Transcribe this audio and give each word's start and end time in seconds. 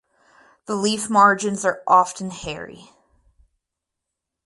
The 0.65 0.73
leaf 0.73 1.11
margins 1.11 1.63
are 1.63 1.83
often 1.85 2.31
hairy. 2.31 2.89